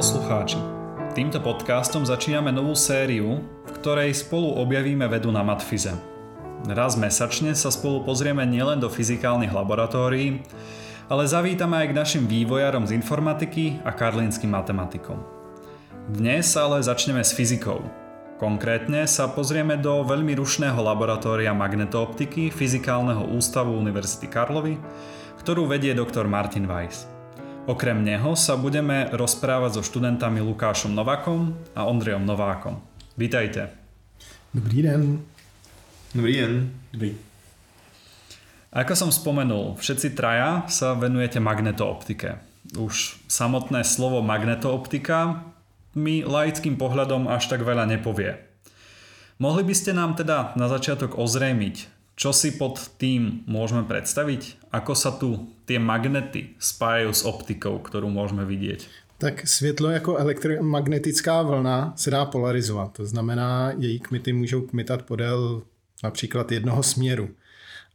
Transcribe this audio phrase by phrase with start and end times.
[0.00, 0.56] poslucháči.
[1.12, 5.92] Týmto podcastom začíname novú sériu, v ktorej spolu objavíme vedu na matfize.
[6.64, 10.40] Raz mesačne sa spolu pozrieme nielen do fyzikálnych laboratórií,
[11.04, 15.20] ale zavítame aj k našim vývojarom z informatiky a karlínskym matematikom.
[16.08, 17.84] Dnes ale začneme s fyzikou.
[18.40, 24.80] Konkrétne sa pozrieme do veľmi rušného laboratória magnetooptiky Fyzikálneho ústavu Univerzity Karlovy,
[25.44, 27.19] ktorú vedie doktor Martin Weiss.
[27.70, 32.82] Okrem neho sa budeme rozprávať so študentami Lukášom Novakom a Ondrejom Novákom.
[33.14, 33.70] Vítajte.
[34.50, 35.22] Dobrý den.
[36.10, 36.74] Dobrý den.
[36.90, 37.14] Dobrý.
[38.74, 42.42] Ako som spomenul, všetci traja sa venujete magnetooptike.
[42.74, 45.46] Už samotné slovo magnetooptika
[45.94, 48.34] mi laickým pohľadom až tak veľa nepovie.
[49.38, 54.68] Mohli by ste nám teda na začiatok ozrejmiť, čo si pod tým môžeme predstaviť?
[54.76, 59.08] Ako sa tu tie magnety spájajú s optikou, ktorú môžeme vidieť?
[59.18, 62.92] Tak světlo jako elektromagnetická vlna se dá polarizovat.
[62.92, 65.62] To znamená, její kmity můžou kmitat podél
[66.04, 67.28] například jednoho směru.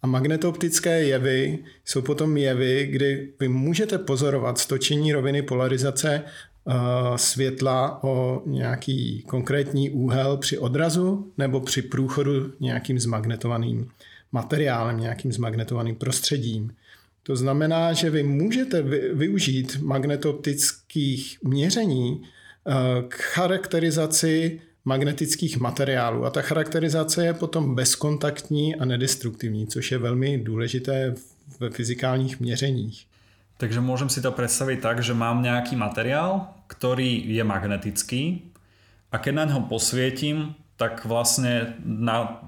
[0.01, 6.73] A magnetooptické jevy jsou potom jevy, kdy vy můžete pozorovat stočení roviny polarizace uh,
[7.15, 13.89] světla o nějaký konkrétní úhel při odrazu nebo při průchodu nějakým zmagnetovaným
[14.31, 16.75] materiálem, nějakým zmagnetovaným prostředím.
[17.23, 18.81] To znamená, že vy můžete
[19.13, 22.73] využít magnetoptických měření eh,
[23.07, 26.25] k charakterizaci magnetických materiálů.
[26.25, 31.15] A ta charakterizace je potom bezkontaktní a nedestruktivní, což je velmi důležité
[31.59, 33.05] ve fyzikálních měřeních.
[33.55, 38.51] Takže môžem si to predstaviť tak, že mám nejaký materiál, ktorý je magnetický
[39.11, 42.43] a keď na ňo posvietím, tak vlastne na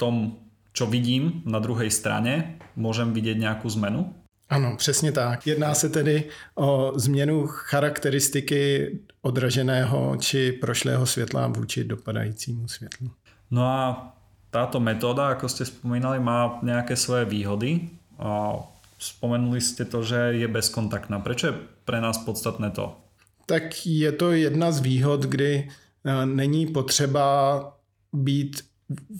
[0.00, 0.40] tom
[0.76, 4.12] čo vidím na druhej strane, môžem vidieť nějakou zmenu?
[4.48, 5.46] Ano, přesně tak.
[5.46, 6.24] Jedná se tedy
[6.54, 8.92] o změnu charakteristiky
[9.22, 13.10] odraženého či prošlého světla vůči dopadajícímu světlu.
[13.50, 14.12] No a
[14.50, 17.90] táto metóda, ako ste spomínali, má nejaké svoje výhody.
[18.18, 18.56] A
[18.98, 21.20] spomenuli ste to, že je bezkontaktná.
[21.20, 21.54] Prečo je
[21.84, 22.96] pre nás podstatné to?
[23.46, 27.24] Tak je to jedna z výhod, kdy e, není potřeba
[28.12, 28.62] být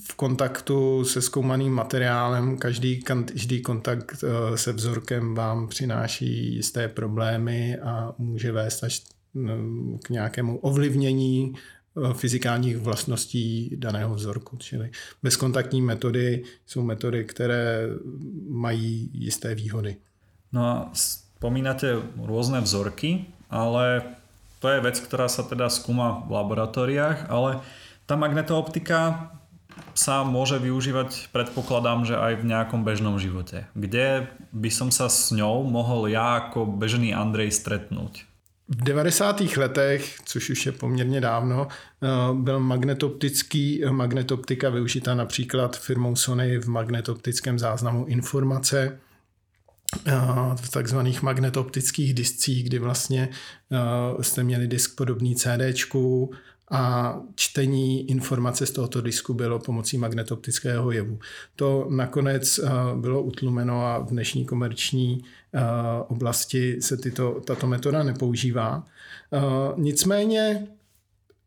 [0.07, 2.59] v kontaktu se zkoumaným materiálem.
[2.59, 9.03] Každý, každý kontakt eh, se vzorkem vám přináší jisté problémy a může vést až
[9.35, 14.57] mm, k nějakému ovlivnění eh, fyzikálních vlastností daného vzorku.
[14.57, 14.91] Čili
[15.23, 17.89] bezkontaktní metody jsou metody, které
[18.49, 19.97] mají jisté výhody.
[20.53, 24.03] No a spomínate rôzne vzorky, ale
[24.63, 27.61] to je vec, ktorá sa teda skúma v laboratóriách, ale
[28.07, 29.31] tá magnetooptika
[29.95, 33.65] sa môže využívať, predpokladám, že aj v nejakom bežnom živote.
[33.73, 38.25] Kde by som sa s ňou mohl já jako bežný Andrej stretnúť?
[38.69, 39.41] V 90.
[39.57, 46.69] letech, což už je poměrně dávno, eh, byl magnetoptický, magnetoptika využita například firmou Sony v
[46.69, 48.99] magnetoptickém záznamu informace
[50.07, 50.13] eh,
[50.57, 53.29] v takzvaných magnetoptických discích, kdy vlastně
[53.73, 56.31] eh, jste měli disk podobný CDčku
[56.71, 61.19] a čtení informace z tohoto disku bylo pomocí magnetoptického jevu.
[61.57, 65.25] To nakonec eh, bylo utlumeno a v dnešní komerční
[65.55, 65.61] eh,
[66.09, 68.85] oblasti se tyto, tato metoda nepoužívá.
[69.33, 69.39] Eh,
[69.77, 70.67] nicméně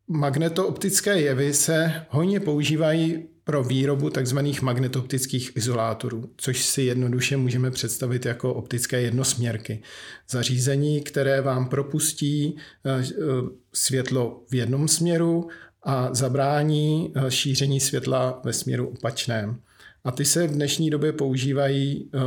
[0.07, 4.39] magnetooptické jevy se hojně používají pro výrobu tzv.
[4.61, 9.81] magnetoptických izolátorů, což si jednoduše můžeme představit jako optické jednosměrky.
[10.29, 13.03] Zařízení, které vám propustí eh,
[13.73, 15.47] světlo v jednom směru
[15.83, 19.59] a zabrání eh, šíření světla ve směru opačném.
[20.03, 22.19] A ty se v dnešní době používají eh,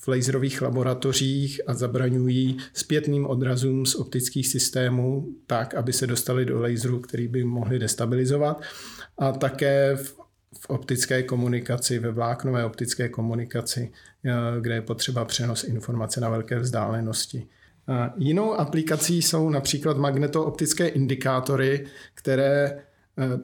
[0.00, 6.60] v laserových laboratořích a zabraňují zpětným odrazům z optických systémů tak, aby se dostali do
[6.60, 8.62] laseru, který by mohli destabilizovat.
[9.18, 10.22] A také v
[10.60, 13.92] v optické komunikaci, ve vláknové optické komunikaci,
[14.24, 17.46] eh, kde je potřeba přenos informace na velké vzdálenosti.
[18.16, 22.80] Jinou aplikací jsou například magnetooptické indikátory, které eh,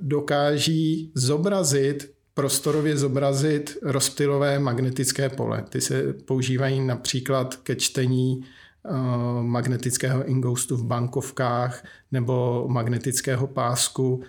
[0.00, 5.64] dokáží zobrazit prostorově zobrazit rozptylové magnetické pole.
[5.68, 8.90] Ty se používají například ke čtení eh,
[9.42, 14.22] magnetického ingoustu v bankovkách nebo magnetického pásku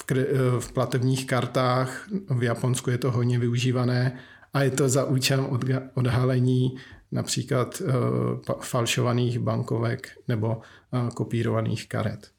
[0.00, 2.08] v, kre, eh, v platebních kartách.
[2.30, 4.18] V Japonsku je to hodně využívané
[4.54, 5.46] a je to za účelem
[5.94, 6.76] odhalení
[7.12, 12.30] například uh, falšovaných bankovek nebo uh, kopírovaných karet.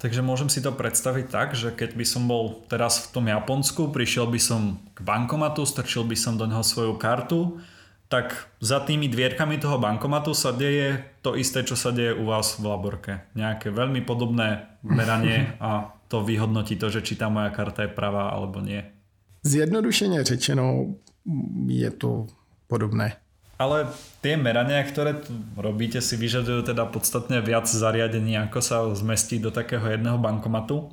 [0.00, 3.88] Takže môžem si to predstaviť tak, že keď by som bol teraz v tom Japonsku,
[3.88, 7.60] prišiel by som k bankomatu, strčil by som do neho svoju kartu
[8.08, 12.60] tak za tými dvierkami toho bankomatu sa deje to isté, čo sa deje u vás
[12.60, 13.12] v laborke.
[13.34, 18.30] Nejaké veľmi podobné meranie a to vyhodnotí to, že či tá moja karta je pravá
[18.30, 18.84] alebo nie.
[19.44, 20.86] Zjednodušeně řečeno
[21.66, 22.26] je to
[22.66, 23.12] podobné.
[23.58, 23.86] Ale
[24.20, 29.54] tie merania, ktoré tu robíte, si vyžadujú teda podstatne viac zariadení, ako sa zmestí do
[29.54, 30.90] takého jedného bankomatu.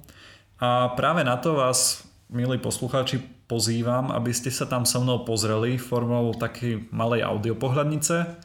[0.62, 3.18] A práve na to vás, milí poslucháči,
[3.52, 8.40] pozývam, aby ste sa tam so mnou pozreli formou takej malej audiopohľadnice,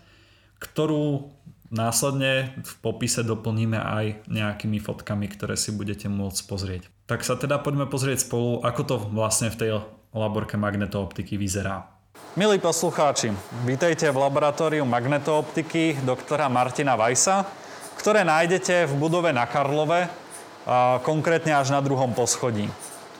[0.59, 1.31] ktorú
[1.71, 6.83] následne v popise doplníme aj nejakými fotkami, ktoré si budete môcť pozrieť.
[7.07, 9.71] Tak sa teda poďme pozrieť spolu, ako to vlastne v tej
[10.11, 11.87] laborke magnetooptiky vyzerá.
[12.35, 13.31] Milí poslucháči,
[13.63, 17.47] vítajte v laboratóriu magnetooptiky doktora Martina Vajsa,
[17.97, 20.11] ktoré nájdete v budove na Karlove,
[21.07, 22.67] konkrétne až na druhom poschodí.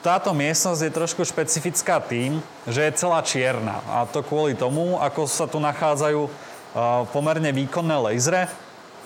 [0.05, 2.37] Táto miestnosť je trošku špecifická tým,
[2.69, 6.29] že je celá čierna a to kvôli tomu, ako sa tu nachádzajú
[7.09, 8.45] pomerne výkonné lasery,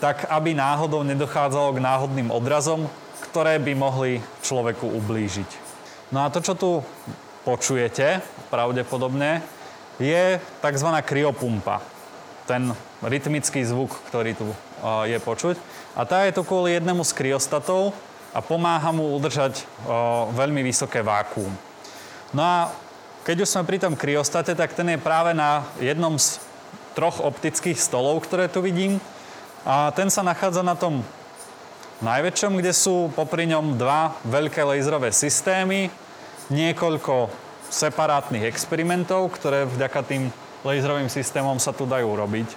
[0.02, 2.90] tak aby náhodou nedochádzalo k náhodným odrazom,
[3.30, 5.50] ktoré by mohli človeku ublížiť.
[6.12, 6.70] No a to, čo tu
[7.48, 8.20] počujete,
[8.52, 9.40] pravdepodobne,
[9.96, 10.88] je tzv.
[11.06, 11.80] kryopumpa.
[12.44, 14.50] Ten rytmický zvuk, ktorý tu
[15.08, 15.56] je počuť.
[15.96, 17.96] A tá je tu kvôli jednému z kryostatov
[18.32, 19.64] a pomáha mu udržať
[20.32, 21.52] veľmi vysoké vákuum.
[22.32, 22.72] No a
[23.22, 26.40] keď už sme pri tom kryostate, tak ten je práve na jednom z
[26.96, 28.98] troch optických stolov, ktoré tu vidím.
[29.62, 31.06] A ten sa nachádza na tom
[32.02, 35.86] najväčšom, kde sú popri ňom dva veľké laserové systémy,
[36.50, 37.30] niekoľko
[37.70, 40.28] separátnych experimentov, ktoré vďaka tým
[40.66, 42.48] laserovým systémom sa tu dajú robiť.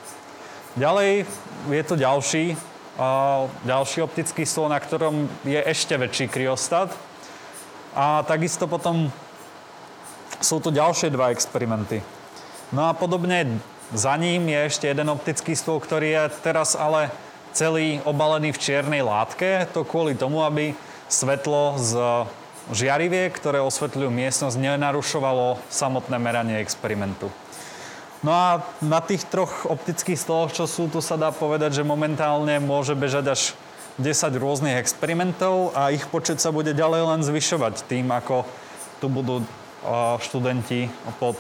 [0.76, 1.30] Ďalej
[1.72, 2.58] je to ďalší,
[3.68, 6.92] ďalší optický stôl, na ktorom je ešte väčší kryostat.
[7.96, 9.12] A takisto potom
[10.44, 12.04] sú tu ďalšie dva experimenty.
[12.72, 13.60] No a podobne
[13.96, 17.14] za ním je ešte jeden optický stôl, ktorý je teraz ale
[17.56, 19.64] celý obalený v čiernej látke.
[19.72, 20.76] To kvôli tomu, aby
[21.08, 21.96] svetlo z
[22.74, 27.32] žiarivie, ktoré osvetľujú miestnosť, nenarušovalo samotné meranie experimentu.
[28.24, 32.62] No a na tých troch optických stoloch, čo sú tu, sa dá povedať, že momentálne
[32.64, 33.42] môže bežať až
[33.96, 38.44] 10 rôznych experimentov a ich počet sa bude ďalej len zvyšovať tým, ako
[39.00, 39.44] tu budú
[40.20, 40.90] študenti
[41.22, 41.38] pod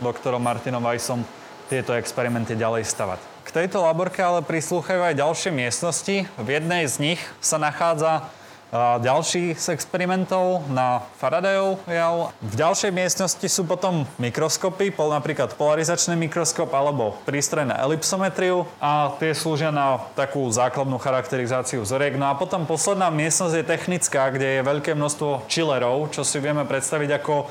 [0.00, 1.22] doktorom Martinom Weissom
[1.68, 3.20] tieto experimenty ďalej stavať.
[3.44, 6.26] K tejto laborke ale prislúchajú aj ďalšie miestnosti.
[6.26, 8.26] V jednej z nich sa nachádza
[8.74, 12.34] ďalší z experimentov na Faradayov jav.
[12.42, 19.30] V ďalšej miestnosti sú potom mikroskopy, napríklad polarizačný mikroskop alebo prístroj na elipsometriu a tie
[19.38, 22.18] slúžia na takú základnú charakterizáciu vzoriek.
[22.18, 26.66] No a potom posledná miestnosť je technická, kde je veľké množstvo chillerov, čo si vieme
[26.66, 27.46] predstaviť ako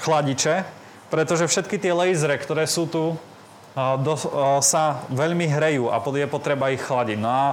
[0.00, 0.64] chladiče,
[1.12, 3.20] pretože všetky tie lasery, ktoré sú tu,
[3.76, 4.14] do,
[4.64, 7.18] sa veľmi hrejú a je potreba ich chladiť.
[7.20, 7.46] No a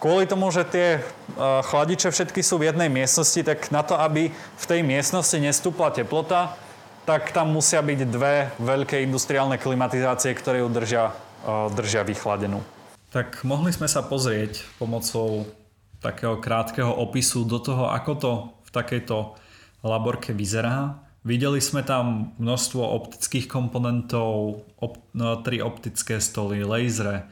[0.00, 1.00] Kvôli tomu, že tie e,
[1.36, 6.56] chladiče všetky sú v jednej miestnosti, tak na to, aby v tej miestnosti nestúpla teplota,
[7.04, 11.12] tak tam musia byť dve veľké industriálne klimatizácie, ktoré ju držia,
[11.44, 12.64] e, držia vychladenú.
[13.12, 15.44] Tak mohli sme sa pozrieť pomocou
[16.00, 18.30] takého krátkeho opisu do toho, ako to
[18.64, 19.36] v takejto
[19.84, 20.96] laborke vyzerá.
[21.28, 27.28] Videli sme tam množstvo optických komponentov, op, no, tri optické stoly, lasery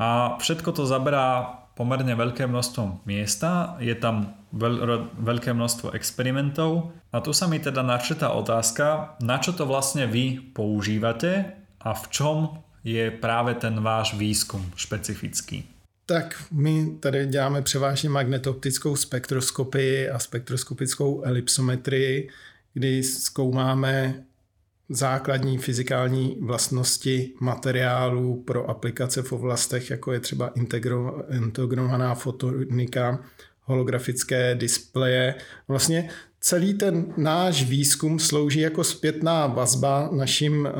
[0.00, 7.24] a všetko to zaberá pomerne veľké množstvo miesta, je tam veľ, veľké množstvo experimentov a
[7.24, 12.36] tu sa mi teda načetá otázka, na čo to vlastne vy používate a v čom
[12.84, 15.64] je práve ten váš výskum špecifický.
[16.04, 22.28] Tak my tady děláme převážně magnetoptickou spektroskopii a spektroskopickou elipsometrii,
[22.74, 24.24] kdy zkoumáme
[24.90, 33.24] základní fyzikální vlastnosti materiálů pro aplikace v oblastech, jako je třeba integro, integrovaná fotonika,
[33.62, 35.34] holografické displeje.
[35.68, 40.72] Vlastně celý ten náš výzkum slouží jako zpětná vazba našim eh,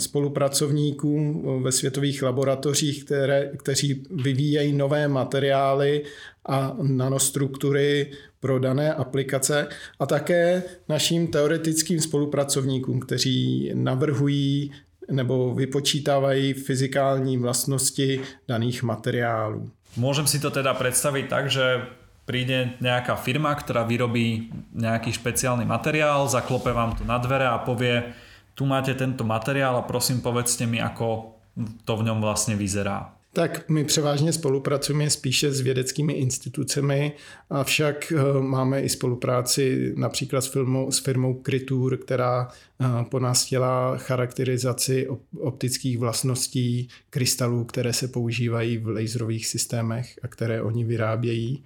[0.00, 6.04] spolupracovníkům ve světových laboratořích, které, kteří vyvíjejí nové materiály
[6.46, 14.72] a nanostruktury pro dané aplikace a také našim teoretickým spolupracovníkům, kteří navrhují
[15.10, 19.70] nebo vypočítávají fyzikální vlastnosti daných materiálů.
[19.92, 21.84] Môžem si to teda predstaviť tak, že
[22.32, 28.16] príde nejaká firma, ktorá vyrobí nejaký špeciálny materiál, zaklope vám to na dvere a povie,
[28.56, 31.36] tu máte tento materiál a prosím povedzte mi, ako
[31.84, 33.12] to v ňom vlastne vyzerá.
[33.34, 37.12] Tak my převážně spolupracujeme spíše s vědeckými institucemi,
[37.50, 43.48] avšak eh, máme i spolupráci například s, firmou, s firmou Kritur, která eh, po nás
[43.48, 45.08] dělá charakterizaci
[45.38, 51.64] optických vlastností krystalů, které se používají v laserových systémech a které oni vyrábějí.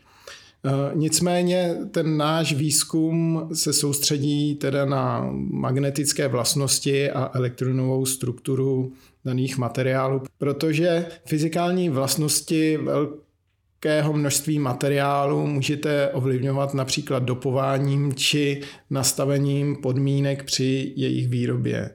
[0.66, 8.92] Eh, nicméně ten náš výzkum se soustředí teda na magnetické vlastnosti a elektronovou strukturu
[9.24, 20.44] daných materiálů, protože fyzikální vlastnosti velkého množství materiálu můžete ovlivňovat například dopováním či nastavením podmínek
[20.44, 21.90] při jejich výrobě.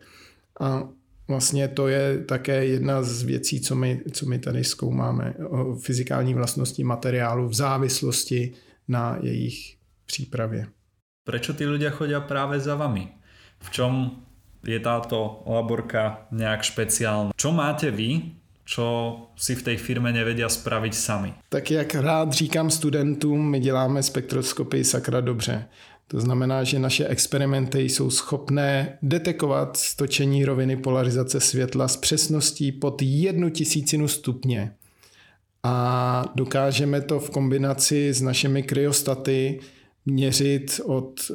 [0.60, 0.90] A
[1.32, 6.34] vlastně to je také jedna z věcí, co my, co my tady zkoumáme, o fyzikální
[6.34, 8.54] vlastnosti materiálu v závislosti
[8.88, 10.68] na jejich přípravě.
[11.24, 13.08] Proč ty lidé chodí právě za vami?
[13.60, 14.12] V čom
[14.68, 17.34] je táto laborka nejak špeciálna.
[17.34, 21.34] Čo máte vy, čo si v tej firme nevedia spraviť sami?
[21.50, 25.66] Tak jak rád říkám studentům, my děláme spektroskopy sakra dobře.
[26.12, 33.02] To znamená, že naše experimenty jsou schopné detekovat stočení roviny polarizace světla s přesností pod
[33.02, 34.74] jednu tisícinu stupně.
[35.64, 39.60] A dokážeme to v kombinaci s našimi kryostaty
[40.06, 41.32] měřit od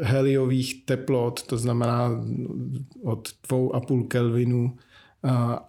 [0.00, 2.24] heliových teplot, to znamená
[3.02, 4.76] od 2,5 Kelvinu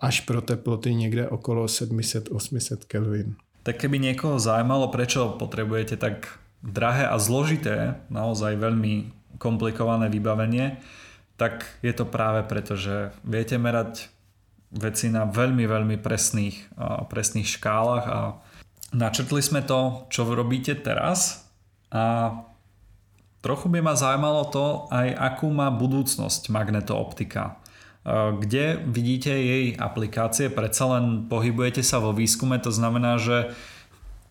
[0.02, 3.36] až pro teploty někde okolo 700-800 Kelvin.
[3.64, 10.80] Tak keby někoho zajímalo, proč potřebujete tak drahé a zložité, naozaj veľmi komplikované vybavenie,
[11.40, 14.12] tak je to práve preto, že viete merať
[14.70, 16.76] veci na veľmi, veľmi presných,
[17.10, 18.20] presných škálach a
[18.92, 21.48] načrtli sme to, čo robíte teraz
[21.90, 22.36] a
[23.40, 27.56] trochu by ma zaujímalo to aj akú má budúcnosť magnetooptika.
[28.40, 30.52] Kde vidíte jej aplikácie?
[30.52, 33.56] Predsa len pohybujete sa vo výskume, to znamená, že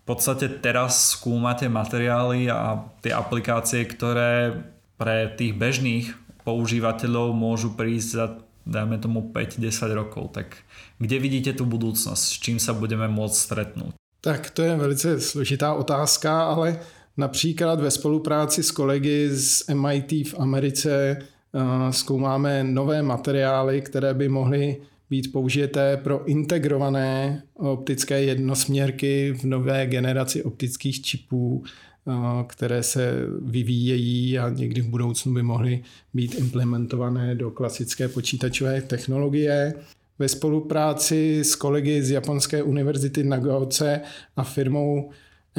[0.09, 4.57] podstate teraz skúmate materiály a tie aplikácie, ktoré
[4.97, 8.27] pre tých bežných používateľov môžu prísť za
[8.69, 10.33] dajme tomu 5-10 rokov.
[10.37, 10.61] Tak
[11.01, 12.21] kde vidíte tu budúcnosť?
[12.21, 13.93] S čím sa budeme môcť stretnúť?
[14.21, 16.81] Tak to je velice složitá otázka, ale
[17.19, 24.29] Například ve spolupráci s kolegy z MIT v Americe eh, zkoumáme nové materiály, které by
[24.29, 24.77] mohly
[25.11, 32.13] být použité pro integrované optické jednosměrky v nové generaci optických čipů, eh,
[32.47, 33.13] které se
[33.43, 35.83] vyvíjejí a někdy v budoucnu by mohly
[36.15, 39.75] být implementované do klasické počítačové technologie.
[40.19, 44.01] Ve spolupráci s kolegy z Japonské univerzity Nagaoce
[44.37, 45.11] a firmou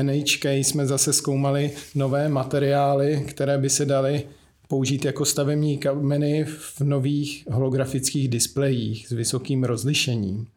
[0.04, 4.24] NHK jsme zase zkoumali nové materiály, které by se daly
[4.70, 10.48] použít jako stavební kameny v nových holografických displejích s vysokým rozlišením.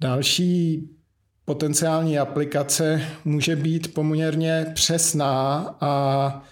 [0.00, 0.88] Další
[1.44, 6.44] potenciální aplikace může být poměrně přesná a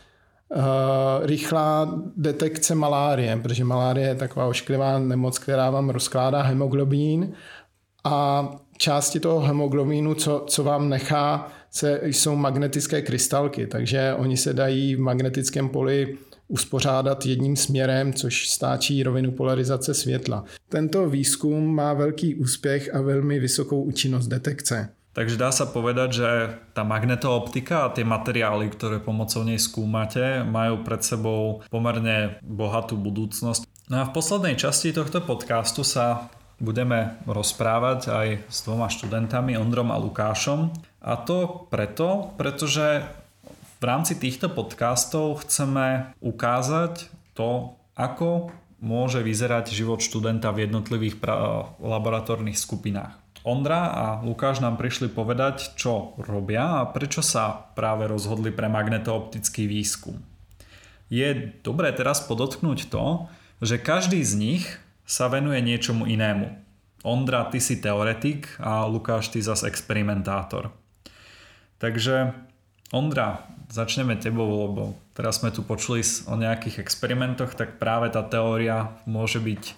[1.22, 7.32] rychlá detekce malárie, protože malárie je taková ošklivá nemoc, která vám rozkládá hemoglobín
[8.04, 14.52] a části toho hemoglobínu, co, co vám nechá, se, jsou magnetické krystalky, takže oni se
[14.52, 20.44] dají v magnetickém poli uspořádat jedním směrem, což stáčí rovinu polarizace světla.
[20.68, 24.88] Tento výzkum má velký úspěch a velmi vysokou účinnost detekce.
[25.16, 26.30] Takže dá sa povedať, že
[26.76, 33.64] tá magnetooptika a tie materiály, ktoré pomocou nej skúmate, majú pred sebou pomerne bohatú budúcnosť.
[33.88, 36.28] No a v poslednej časti tohto podcastu sa
[36.60, 40.76] budeme rozprávať aj s dvoma študentami, Ondrom a Lukášom.
[41.00, 43.00] A to preto, pretože
[43.86, 47.06] rámci týchto podcastov chceme ukázať
[47.38, 48.50] to, ako
[48.82, 51.22] môže vyzerať život študenta v jednotlivých
[51.80, 53.16] laboratórnych skupinách.
[53.46, 59.70] Ondra a Lukáš nám prišli povedať, čo robia a prečo sa práve rozhodli pre magnetooptický
[59.70, 60.18] výskum.
[61.06, 63.30] Je dobré teraz podotknúť to,
[63.62, 64.64] že každý z nich
[65.06, 66.58] sa venuje niečomu inému.
[67.06, 70.74] Ondra, ty si teoretik a Lukáš, ty zas experimentátor.
[71.78, 72.34] Takže
[72.94, 78.94] Ondra, začneme tebou, lebo teraz sme tu počuli o nejakých experimentoch, tak práve tá teória
[79.10, 79.74] môže byť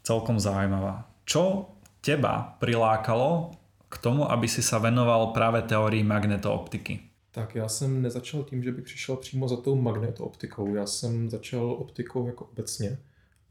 [0.00, 1.04] celkom zaujímavá.
[1.28, 1.68] Čo
[2.00, 3.52] teba prilákalo
[3.92, 7.00] k tomu, aby si sa venoval práve teórii magnetooptiky?
[7.32, 10.74] Tak já jsem nezačal tím, že bych přišel přímo za tou magnetooptikou.
[10.74, 12.98] Já jsem začal optikou jako obecně.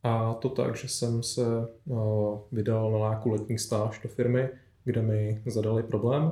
[0.03, 1.93] A to tak, že jsem se eh,
[2.51, 4.49] vydal na nějakou letní stáž do firmy,
[4.83, 6.31] kde mi zadali problém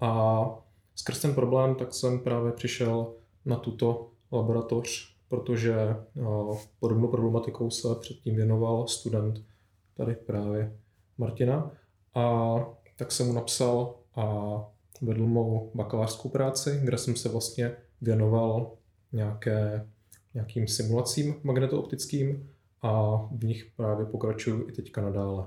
[0.00, 0.42] a
[0.98, 3.14] skrz ten problém tak jsem právě přišel
[3.44, 6.22] na tuto laboratoř, protože eh,
[6.80, 9.44] podobnou problematikou se předtím věnoval student
[9.96, 10.76] tady právě
[11.18, 11.70] Martina
[12.14, 12.54] a
[12.96, 14.24] tak jsem mu napsal a
[15.02, 18.72] vedl mou bakalářskou práci, kde jsem se vlastně věnoval
[19.12, 19.88] nějaké,
[20.34, 22.50] nějakým simulacím magnetooptickým
[22.82, 25.46] a v nich právě pokračuju i teďka nadále.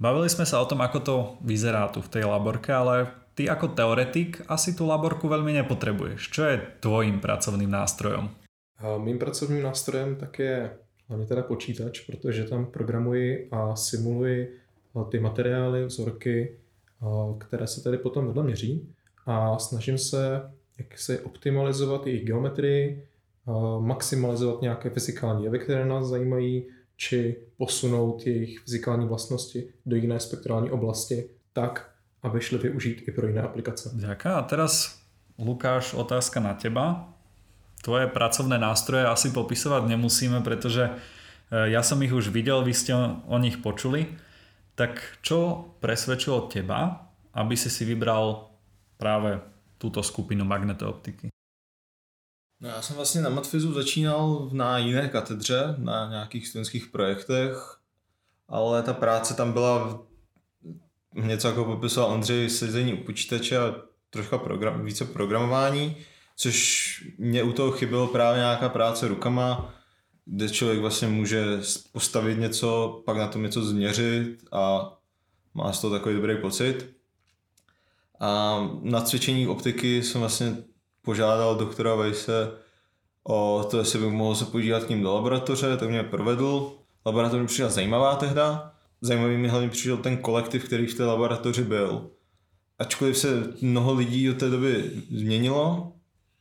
[0.00, 3.72] Bavili sme sa o tom, ako to vyzerá tu v tej laborke, ale ty ako
[3.72, 6.28] teoretik asi tu laborku veľmi nepotrebuješ.
[6.28, 8.28] Čo je tvojím pracovným nástrojom?
[8.84, 10.70] A mým pracovním nástrojem tak je
[11.08, 14.60] hlavně teda počítač, protože tam programuji a simuluji
[15.10, 16.56] ty materiály, vzorky,
[17.38, 18.88] které se tady potom vedle měří
[19.26, 20.42] a snažím se
[20.78, 23.08] jak se optimalizovat jejich geometrii,
[23.80, 26.66] maximalizovat nějaké fyzikální jevy, které nás zajímají,
[26.96, 31.90] či posunout jejich fyzikální vlastnosti do jiné spektrální oblasti tak,
[32.22, 33.90] aby šly využít i pro jiné aplikace.
[33.94, 34.34] Ďakujem.
[34.36, 35.00] A teraz,
[35.38, 37.08] Lukáš, otázka na teba.
[37.80, 40.92] Tvoje pracovné nástroje asi popisovať nemusíme, pretože e,
[41.72, 42.92] ja som ich už videl, vy ste
[43.24, 44.20] o nich počuli.
[44.76, 48.52] Tak čo presvedčilo teba, aby si si vybral
[49.00, 49.40] práve
[49.80, 51.32] túto skupinu magnetooptiky?
[52.60, 57.80] No já jsem vlastně na Matfizu začínal na jiné katedře, na nějakých studentských projektech,
[58.48, 60.02] ale ta práce tam byla
[61.14, 63.74] něco jako popisoval Ondřej, sezení u počítače a
[64.10, 65.96] troška program, více programování,
[66.36, 69.74] což mě u toho chybělo právě nějaká práce rukama,
[70.24, 71.44] kde člověk vlastně může
[71.92, 74.92] postavit něco, pak na tom něco změřit a
[75.54, 76.90] má z toho takový dobrý pocit.
[78.20, 80.56] A na cvičení optiky jsem vlastně
[81.02, 82.52] požádal doktora Vejse
[83.24, 86.72] o to, jestli bych mohl se podívat k ním do laboratoře, tak mě provedl.
[87.06, 88.74] Laboratoř mi přišla zajímavá tehda.
[89.00, 92.10] Zajímavý mi hlavně přišel ten kolektiv, který v té laboratoři byl.
[92.78, 95.92] Ačkoliv se mnoho lidí od té doby změnilo,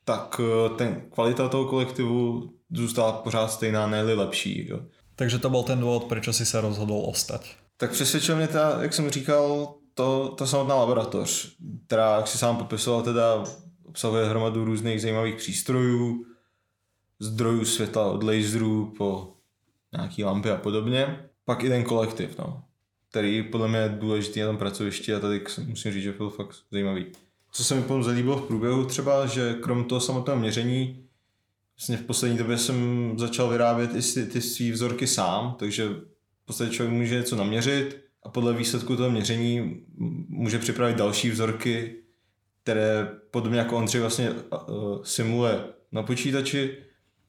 [0.06, 4.68] tak eh, ten kvalita toho kolektivu zůstala pořád stejná, ne lepší.
[4.70, 4.80] Jo.
[5.16, 7.56] Takže to byl ten důvod, proč si se rozhodl ostať.
[7.78, 12.58] Tak přesvědčil mě ta, jak jsem říkal, to, ta samotná laboratoř, která, jak si sám
[12.58, 13.44] popisoval, teda
[13.86, 16.26] obsahuje hromadu různých zajímavých přístrojů,
[17.20, 19.34] zdrojů světla od laserů po
[19.98, 21.30] nějaký lampy a podobně.
[21.50, 22.64] Pak i ten kolektiv, no,
[23.10, 26.56] který podle mě je důležitý na tom pracovišti a tady musím říct, že byl fakt
[26.72, 27.06] zajímavý.
[27.52, 31.06] Co se mi potom zalíbilo v průběhu třeba, že krom toho samotného měření,
[31.78, 35.88] vlastně v poslední době jsem začal vyrábět i ty, ty svý vzorky sám, takže
[36.44, 39.86] v podstatě člověk může něco naměřit a podle výsledku toho měření
[40.28, 41.96] může připravit další vzorky,
[42.64, 44.32] které podobně jako Ondřej vlastně
[45.04, 46.78] simuluje na počítači,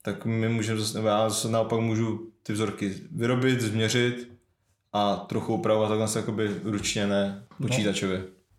[0.03, 4.31] tak my můžeme zase, já zase naopak můžu ty vzorky vyrobit, změřit
[4.93, 8.19] a trochu upravovat takhle jakoby ručně, ne počítačově.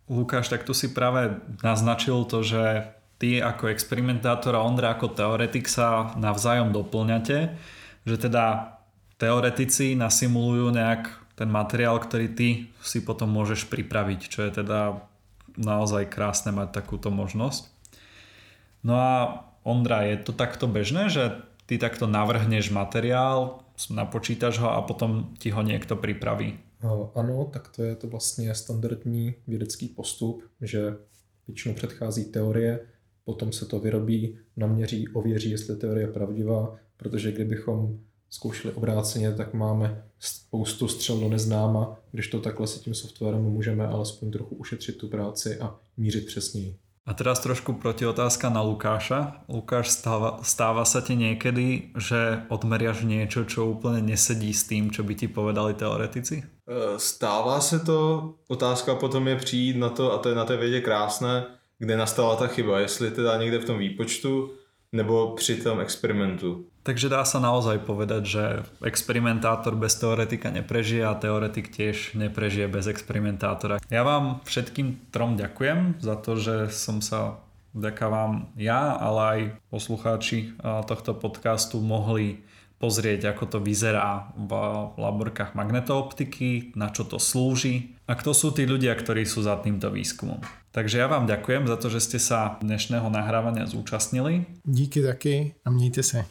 [0.09, 2.83] No, Lukáš, tak tu si právě naznačil to, že
[3.17, 7.53] ty ako experimentátor a Ondra ako teoretik sa navzájom doplňate,
[8.01, 8.77] že teda
[9.21, 15.05] teoretici nasimulujú nejak ten materiál, ktorý ty si potom môžeš pripraviť, čo je teda
[15.53, 17.69] naozaj krásne mať takúto možnosť.
[18.81, 19.13] No a
[19.61, 21.37] Ondra, je to takto bežné, že
[21.69, 26.59] ty takto navrhneš materiál, napočítaš ho a potom ti ho někdo připraví?
[27.15, 30.95] Ano, tak to je to vlastně standardní vědecký postup, že
[31.47, 32.79] většinou předchází teorie,
[33.25, 39.53] potom se to vyrobí, naměří, ověří, jestli teorie je pravdivá, protože kdybychom zkoušeli obráceně, tak
[39.53, 44.97] máme spoustu střel do neznáma, když to takhle se tím softwarem můžeme alespoň trochu ušetřit
[44.97, 46.77] tu práci a mířit přesněji.
[47.11, 49.43] A teraz trošku protiotázka na Lukáša.
[49.51, 55.03] Lukáš, stáva, stáva sa ti niekedy, že odmeriaš niečo, čo úplne nesedí s tým, čo
[55.03, 56.39] by ti povedali teoretici?
[56.39, 56.45] E,
[56.95, 60.81] stává se to, otázka potom je přijít na to, a to je na té vědě
[60.81, 61.45] krásné,
[61.79, 64.51] kde nastala ta chyba, jestli teda někde v tom výpočtu,
[64.91, 66.65] nebo při tom experimentu.
[66.81, 68.43] Takže dá sa naozaj povedať, že
[68.81, 73.77] experimentátor bez teoretika neprežije a teoretik tiež neprežije bez experimentátora.
[73.93, 77.37] Ja vám všetkým trom ďakujem za to, že som sa
[77.77, 79.39] vďaka vám ja, ale aj
[79.69, 80.57] poslucháči
[80.89, 82.41] tohto podcastu mohli
[82.81, 84.51] pozrieť, ako to vyzerá v
[84.97, 89.93] laborkách magnetooptiky, na čo to slúži a kto sú tí ľudia, ktorí sú za týmto
[89.93, 90.41] výskumom.
[90.73, 94.49] Takže ja vám ďakujem za to, že ste sa dnešného nahrávania zúčastnili.
[94.65, 96.25] Díky taky a mějte se.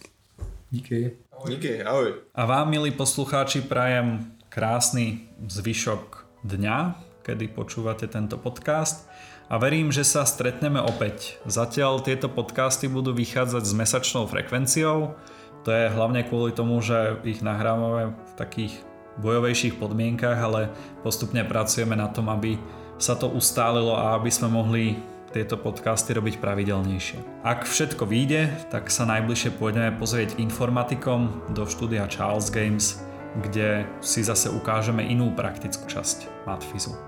[0.71, 1.19] Díky.
[1.35, 1.51] Ahoj.
[1.51, 2.15] Díky, ahoj.
[2.35, 6.95] A vám, milí poslucháči, prajem krásny zvyšok dňa,
[7.27, 9.11] kedy počúvate tento podcast
[9.51, 11.43] a verím, že sa stretneme opäť.
[11.43, 15.19] Zatiaľ tieto podcasty budú vychádzať s mesačnou frekvenciou,
[15.67, 18.79] to je hlavne kvôli tomu, že ich nahrávame v takých
[19.19, 20.71] bojovejších podmienkach, ale
[21.03, 22.55] postupne pracujeme na tom, aby
[22.95, 24.95] sa to ustálilo a aby sme mohli
[25.31, 27.47] tieto podcasty robiť pravidelnejšie.
[27.47, 32.99] Ak všetko vyjde, tak sa najbližšie pôjdeme pozrieť informatikom do štúdia Charles Games,
[33.39, 36.99] kde si zase ukážeme inú praktickú časť Matfizu.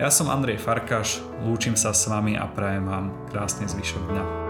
[0.00, 4.47] Ja som Andrej Farkaš, lúčim sa s vami a prajem vám krásny zvyšok dňa.